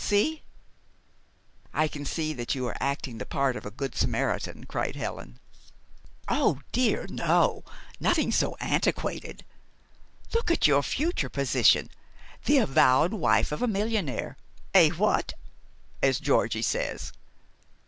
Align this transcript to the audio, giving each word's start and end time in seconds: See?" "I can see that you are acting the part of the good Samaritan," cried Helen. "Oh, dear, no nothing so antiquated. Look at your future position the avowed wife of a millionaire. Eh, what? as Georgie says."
See?" 0.03 0.41
"I 1.75 1.87
can 1.87 2.05
see 2.05 2.33
that 2.33 2.55
you 2.55 2.65
are 2.65 2.75
acting 2.79 3.19
the 3.19 3.25
part 3.27 3.55
of 3.55 3.61
the 3.61 3.69
good 3.69 3.93
Samaritan," 3.93 4.63
cried 4.63 4.95
Helen. 4.95 5.37
"Oh, 6.27 6.61
dear, 6.71 7.05
no 7.07 7.63
nothing 7.99 8.31
so 8.31 8.55
antiquated. 8.59 9.45
Look 10.33 10.49
at 10.49 10.65
your 10.65 10.81
future 10.81 11.29
position 11.29 11.91
the 12.45 12.57
avowed 12.57 13.13
wife 13.13 13.51
of 13.51 13.61
a 13.61 13.67
millionaire. 13.67 14.37
Eh, 14.73 14.89
what? 14.89 15.33
as 16.01 16.19
Georgie 16.19 16.63
says." 16.63 17.11